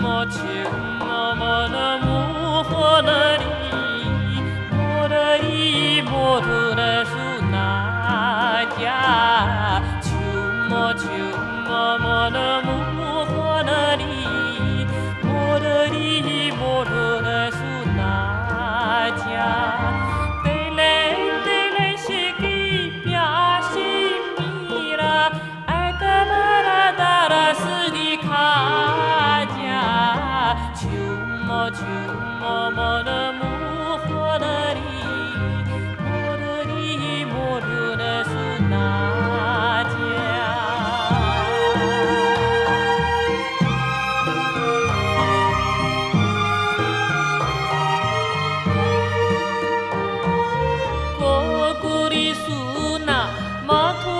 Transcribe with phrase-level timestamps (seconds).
[0.00, 0.79] More motive
[31.72, 31.86] 骏
[32.40, 34.40] 马奔腾万
[34.74, 34.78] 里，
[36.02, 38.30] 万里莫论的是
[38.68, 38.72] 哪
[39.84, 39.92] 疆。
[51.20, 51.22] 蒙
[51.80, 53.08] 古的苏那
[53.66, 54.19] 马头。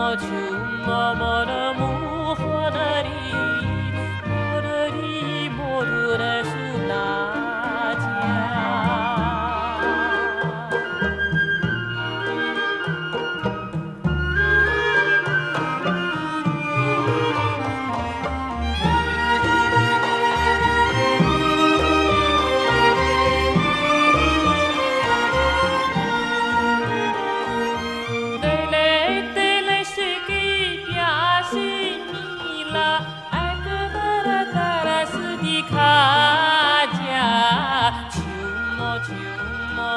[0.00, 0.28] 我就
[0.86, 2.97] 默默的母后的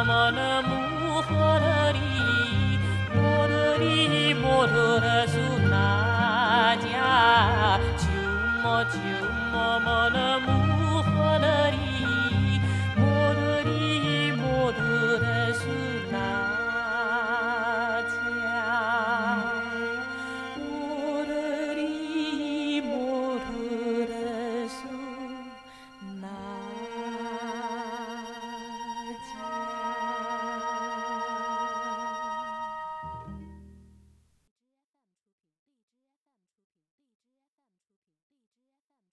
[0.02, 0.81] Ramana